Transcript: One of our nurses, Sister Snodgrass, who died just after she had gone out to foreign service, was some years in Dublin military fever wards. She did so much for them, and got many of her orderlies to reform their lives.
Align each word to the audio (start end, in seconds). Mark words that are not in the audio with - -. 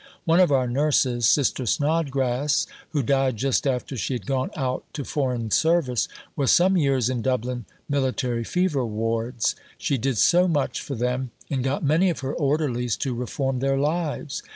One 0.25 0.39
of 0.39 0.51
our 0.51 0.67
nurses, 0.67 1.27
Sister 1.27 1.67
Snodgrass, 1.67 2.65
who 2.89 3.03
died 3.03 3.37
just 3.37 3.67
after 3.67 3.95
she 3.95 4.13
had 4.13 4.25
gone 4.25 4.49
out 4.55 4.83
to 4.93 5.05
foreign 5.05 5.51
service, 5.51 6.07
was 6.35 6.51
some 6.51 6.75
years 6.75 7.07
in 7.07 7.21
Dublin 7.21 7.65
military 7.87 8.43
fever 8.43 8.83
wards. 8.83 9.55
She 9.77 9.99
did 9.99 10.17
so 10.17 10.47
much 10.47 10.81
for 10.81 10.95
them, 10.95 11.29
and 11.51 11.63
got 11.63 11.83
many 11.83 12.09
of 12.09 12.21
her 12.21 12.33
orderlies 12.33 12.97
to 12.97 13.13
reform 13.13 13.59
their 13.59 13.77
lives. 13.77 14.41